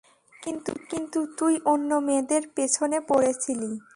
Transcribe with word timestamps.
কিন্তু 0.89 1.19
তুই 1.37 1.53
অন্য 1.65 1.89
মেয়েদের 2.05 2.43
পেছনে 2.55 2.97
পড়েছিলি। 3.07 3.71